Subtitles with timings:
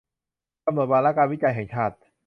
[0.65, 1.95] กำหนดวาระการวิจัยแห่งชาติ